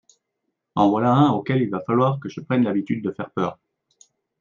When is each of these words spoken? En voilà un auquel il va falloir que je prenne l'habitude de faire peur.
En 0.73 0.89
voilà 0.89 1.11
un 1.11 1.29
auquel 1.29 1.61
il 1.61 1.69
va 1.69 1.79
falloir 1.79 2.19
que 2.19 2.27
je 2.27 2.41
prenne 2.41 2.63
l'habitude 2.63 3.03
de 3.03 3.11
faire 3.11 3.29
peur. 3.29 3.59